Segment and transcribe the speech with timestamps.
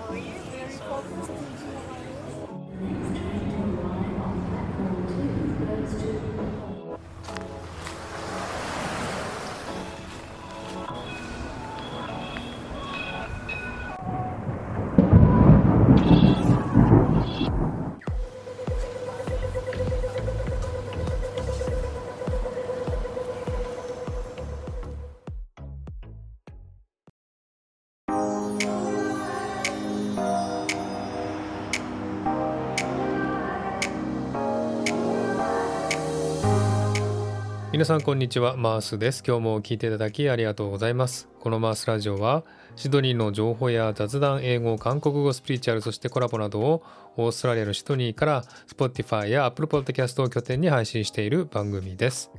[0.00, 0.22] Oh, you're
[0.52, 2.17] very focused.
[37.78, 39.22] 皆さんこんにちはマースです。
[39.24, 41.28] 今日も聞いていただきありがとうございます。
[41.38, 42.42] このマースラジオは
[42.74, 46.82] シドニーの情報や雑談英語韓国語スピリチュアルそしてコラボなどを
[47.16, 52.32] オーストラリアのシドニーから Spotify や Apple Podcast を拠点に配信している番組です。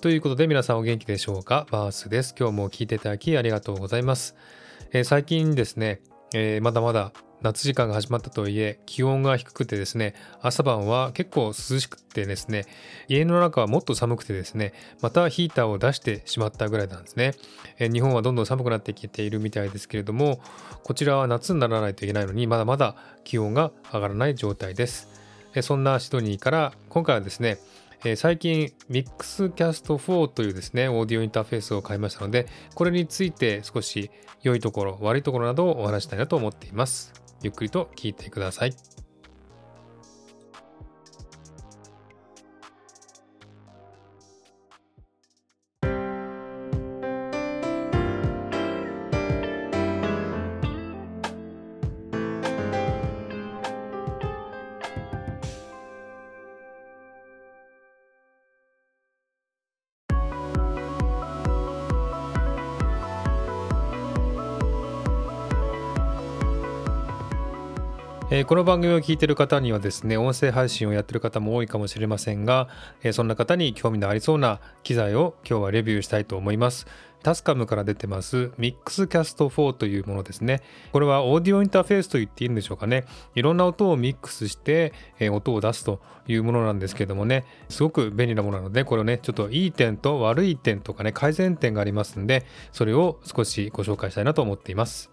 [0.00, 1.68] ということで皆さんお元気でしょうか？
[1.70, 2.34] マースです。
[2.36, 4.34] 今日も聞いていただきありがとうございます、
[4.90, 6.00] えー、最近ですね、
[6.34, 7.12] えー、まだまだ
[7.42, 12.66] 夏時間が始まったとはいえ気温が低くてですね朝晩は結構涼しくてですね
[13.08, 17.34] 家の中はもっと寒くてですねまたヒーターを出してしまったぐらいなんですね
[17.78, 20.40] え日本はどんどん寒くなってきているみたいですけれども
[20.84, 25.08] こちらは夏にならないといけないのにまだまだ気温が上がらない状態です
[25.62, 27.58] そんなシドニーから今回はですね
[28.02, 34.10] え、最近 MixCast4 というですね、オーディオインターフェースを買いましたので、これについて少し
[34.42, 37.12] 良いところ、悪いところなどをお話したいなと思っています。
[37.42, 38.72] ゆっくりと聞いてください。
[68.32, 72.68] えー、この番組を聞いている方にはですね、音声配信をやっている方も多いかもしれませんが、
[73.02, 76.86] えー、そんな方に興味のありそうな機材を今日はレビューしたいと思います。
[77.24, 80.62] タスカムから出てます MixCast4 というものですね。
[80.92, 83.04] これはオーディオインターフェースと言っていいんでしょうかね。
[83.34, 95.10] いろんな音をミックスして、えー、音を出すというものなんですけどもね、すごく便利なものなので、これをね、ちょっといい点と悪い点とかね、改善点がありますんで、それを少しご紹介したいなと思っています。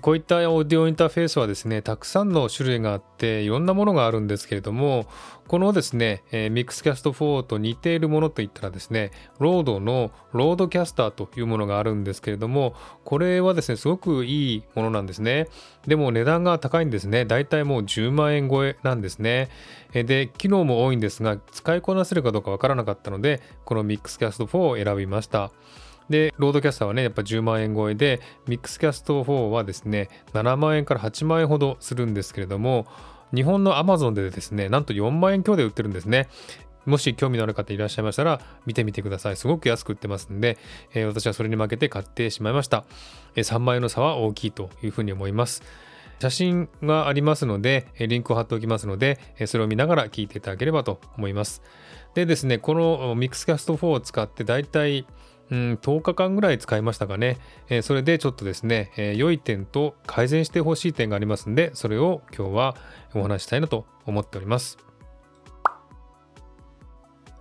[0.00, 5.06] こういったオーディオインターフェースはですね、たくさんの種類があって、いろんなものがあるんですけれども、
[5.46, 12.74] このですね、えー、MixCast 4と似ているものといったらですね、ロードのロードキャスターというものがあるんですけれども、
[13.04, 15.46] これはですね、すごくいいものなんですね。
[15.86, 17.24] でも値段が高いんですね。
[17.24, 19.50] だいたいもう10万円超えなんですね。
[19.92, 25.52] で、機能も多いんですが、使いこなせるかどうかわからなかったので、この MixCast 4を選びました。
[26.08, 32.86] で、ロードキャスターはね、やっぱ10万円超えで、ミックスキャスト4はですね、7万円から8万円ほどするんですけれども、
[33.34, 36.28] 日本の Amazon でですね、なんと4万円強で売ってるんですね。
[36.84, 39.36] もし興味のある方いらっしゃいましたら見てみてください。
[39.36, 40.56] すごく安く売ってますんで、
[40.94, 42.84] えー、私はそれに負けて買ってしまいました、
[43.34, 43.44] えー。
[43.44, 45.62] 3万円の差は大きいというふうに思います。
[46.20, 51.62] 写真がありますので、リンクを貼っておきますので、それを見ながら聞いていただければと思います。
[52.14, 55.06] でですね、この MixCast4 を使ってだいたい
[55.50, 57.38] うん、10日間ぐらい使いましたかね。
[57.68, 62.76] えー、それでちょっとですね、えー、良い点と改善してほしい点がありますんで、それを今日は
[63.14, 64.78] お話したいなと思っております。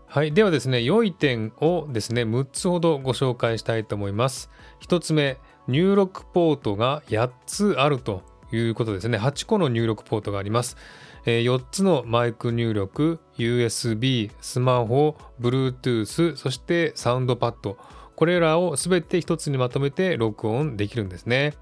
[0.07, 0.31] はい。
[0.31, 4.49] ではですね、良い点をですね、6つほどご紹介したいと思います。
[4.81, 5.37] 1つ目、
[5.67, 8.21] 入力ポートが8つあると
[8.55, 9.17] いうことですね。
[9.17, 10.77] 8個の入力ポートがあります。
[11.25, 17.77] えー、4つのマイク入力、USB、スマホ、Bluetooth、そしてサウンドパッド。
[18.15, 21.53] これらを全て1つにまとめて録音できるんですね。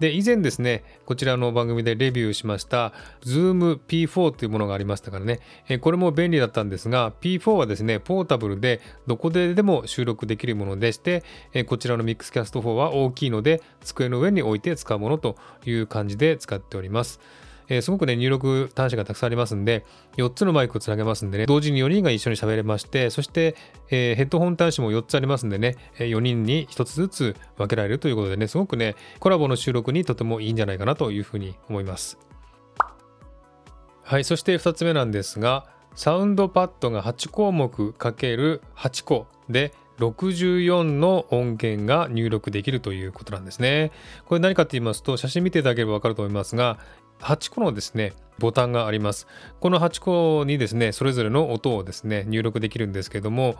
[0.00, 2.92] で、以前ですね、こちらの番組でレビューしました
[3.24, 5.40] Zoom P4 というものがありましたからね、
[5.80, 11.22] これも便利だったんですが、P4 はですね、ポータブルでどこででも収録できるものでして、
[11.66, 17.20] こちらの MixCast4 は大きいので、机の上に置いて使うものという感じで使っております。
[17.72, 19.86] えー、すごくね、入力端子がたくさんありますんで、
[20.18, 23.56] 4つのマイクをつなげますんでね、同時に4人が一緒に喋れまして、そして、
[23.90, 32.18] えー、ヘッドホン端子も4つありますんでね、4人に1つずつ分けられるということでね、すごくね、コラボの収録にとてもいいんじゃないかなというふうに思います。
[34.02, 43.92] はい、そして2つ目なんですが、サウンドパッドが8項目 ×8 個で64の音源が入力できるということなんですね。
[44.26, 46.78] これ何かって言いますと、写真見ていただければわかると思いますが、
[47.22, 49.26] 8個のですね、ボタンがあります。
[49.60, 53.56] この8個にですね、それぞれの音をですね、入力できるんですけども、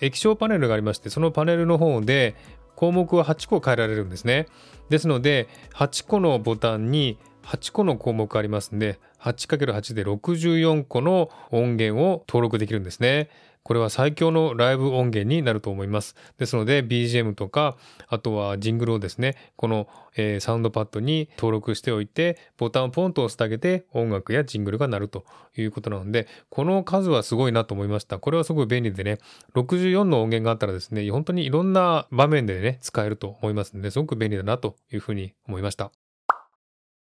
[0.00, 2.36] 液晶パネルがありまして、そのパネルの方で、
[2.76, 4.46] 項目は8個変えられるんですね。
[4.88, 13.28] ですので、8個のボタンに8個の項目ありますんで、8×8 で64個の音源を登録できるんですね。
[13.62, 16.16] これは最強のライブ音源になると思います。
[16.38, 17.76] ですので BGM とか、
[18.08, 25.24] あとはジングルをですね、この、えー、サウンドパッドに登録しておいて、ボタンをポンと押すだけで音楽やジングルが鳴ると
[25.56, 28.18] いうことなので、この数はすごいなと思いました。
[28.18, 29.18] これはすごい便利でね、
[29.54, 35.92] 64の音源があったらですね、本当にいろんな場面でね、使えると思いますので、すごく便利だなというふうに思いました。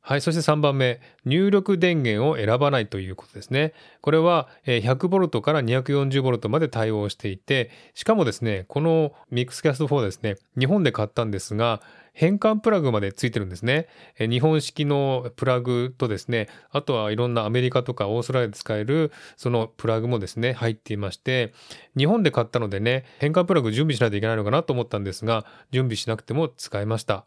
[0.07, 0.21] はい。
[0.21, 3.73] そして3番目、入力電源を選ばないということですね。
[4.01, 11.81] これは 100V から 240V まで対応していて、しかもですね、この MixCast 4ですね、日本で買ったんですが、
[12.13, 13.87] 変換プラグまでついてるんですね。
[14.19, 21.51] 日本式のプラグとですね、あとはいろんなアメリカとかオーストラリアで使えるそのプラグもですね、入っていまして、
[21.97, 27.25] 日本で買ったのでね、変換プラグ準備しないといけないのかなと思ったんですが、準備しなくても使えました。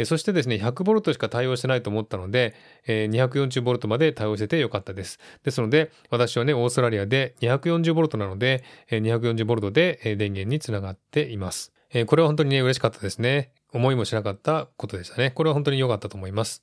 [0.00, 2.54] えそしてですね、100V しか対応してないと思ったので、
[2.86, 5.18] え 240V まで対応しててよかったです。
[5.44, 11.72] ですので、私はね、オーストラリアで 240V なので、え 240V で電源につながっています。
[11.92, 13.52] えこれは本当にね、嬉しかったですね。
[13.72, 15.32] 思いもしなかったことでしたね。
[15.32, 16.62] これは本当に良かったと思います。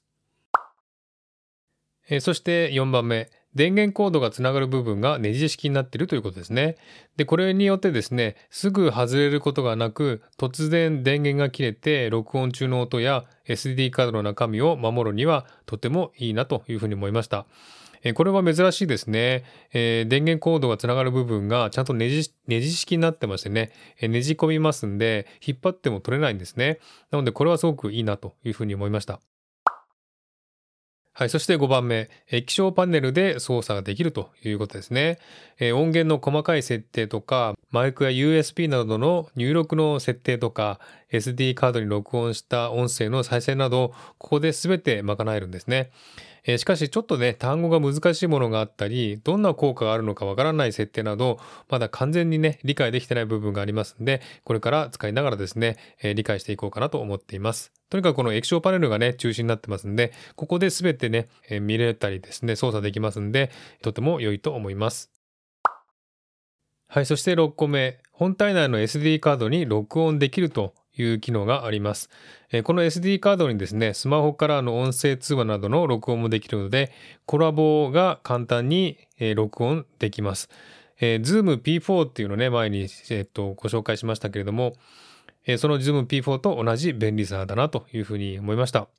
[2.10, 3.30] えそして4番目。
[3.56, 6.78] 電源コードがつながる部分がネジ式になっているということですね。
[7.16, 17.46] で、これによってですね、すぐ外れることがなく、突然電源が切れて、録音中の音や SD カードの中身を守るにはとてもいいなというふうに思いました。
[18.04, 26.80] えこれは珍しいですね、えー、電源コードがつながる部分がちゃんとネジネジ式になってましてね、えねじ込みますんで、引っ張っても取れないんですね。
[27.12, 29.20] なので、これはすごくいいなというふうに思いました。
[31.18, 31.30] はい。
[31.31, 35.18] そして5番目、液晶パネルで操作ができるということですね。
[35.58, 40.80] え、音源の細かい設定とか、マイクや USB などの入力の設定とか、
[41.12, 45.90] SD カードに録音した音声の再生など、ここで全て賄えるんですね。
[46.46, 57.77] え、しかしちょっとね、単語が難しいものがあったり、どんな効果があるのかわからない設定など、まだ完全にね、理解できてない部分がありますんで、これから使いながらですね、え、理解していこうかなと思っています。
[57.89, 63.51] とにかくこの液晶パネルがね、中心になってますんで、ここで全てね、えー、見れたりですね、操作できますんで、
[63.81, 65.12] とても良いと思います。
[66.89, 68.00] はい、そして6個目。
[68.12, 72.10] 本体内の SD カードに録音できるという機能があります。
[72.63, 76.92] この SD カードにですね、スマホからの音声通話などの録音もできるので、
[77.25, 78.98] コラボが簡単に
[79.36, 80.50] 録音できます。
[81.00, 84.74] えー、Zoom P4 っていうのをね、前に、えっと、ご紹介しましたけれども、
[85.56, 88.90] その Zoom P4 と同じ便利さだなというふうに思いました。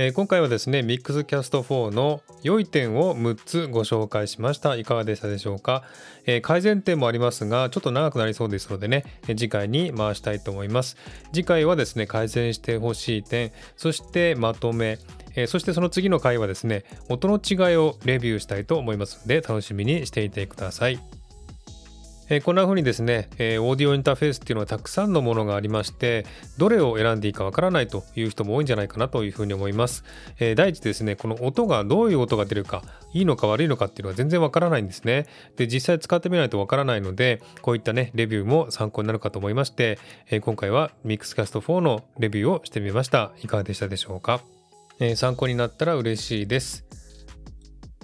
[0.00, 4.76] えー、今回はですね、MixCast4 の良い点を6つご紹介しました。
[4.76, 5.82] いかがでしたでしょうか、
[6.24, 10.96] えー、改善点もありますが、ちょっと長くなりそうですのでね、次回に回したいと思います。
[11.32, 15.00] 次回はですね、改善してほしい点、そしてまとめ、
[15.34, 21.17] えー、そしてその次の回はですね、音の違いをレビューしたいと思いますので、楽しみにしていてください。
[22.30, 26.26] え、こんな風にですね、え、オーディオインターフェースっていうのはたくさんのものがありまして、
[26.58, 30.04] どれを選んでいいかわからないという人も多いんじゃないかなというふうに思います。
[30.38, 32.82] え、第一ですね、この音がどういう音が出るか、
[33.14, 35.26] いいのか悪いのかっていうのは全然わからないんですね。
[35.56, 39.98] で、実際使ってみないとわからないので、こういったね、レビューも参考になるかと思いまして、
[40.30, 43.32] え今回は Mixcast 4のレビューをしてみました。
[43.42, 44.40] いかがでしたでしょうか？
[45.00, 46.84] え参考になったら嬉しいです。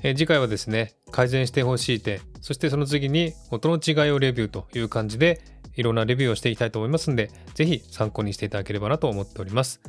[0.07, 5.41] え次回はですね、改善してほしい点、そしてその次に音の違いをレビューという感じで
[5.77, 9.81] いろんなレビューをしていきたいと思いますので、ぜひ参考にしていただければなと思っております。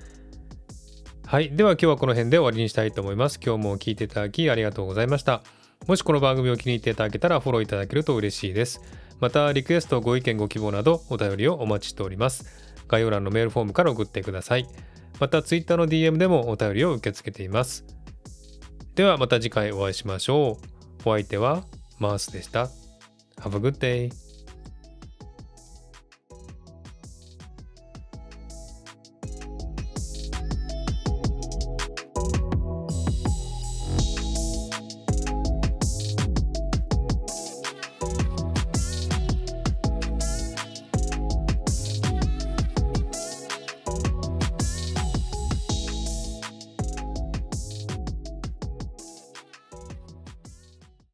[1.26, 1.54] はい。
[1.54, 3.42] では今日はこの辺で終わりにしたいと思います。
[3.46, 5.44] 今日も聴いていただきありがとうございました。
[5.86, 8.80] もしこの番組を気に入っていただけたらフォローいただけると嬉しいです。
[9.20, 12.46] また、リクエスト、ご意見、ご希望などお便りをお待ちしております。
[12.88, 14.66] 概要欄のメールフォームから送ってください。
[15.20, 17.95] また、Twitter の DM でもお便りを受け付けています。
[18.96, 20.58] ではまた次回お会いしましょ
[21.06, 21.10] う。
[21.10, 21.64] お相手は
[22.00, 22.70] マースでした。
[23.42, 24.25] Have a good day!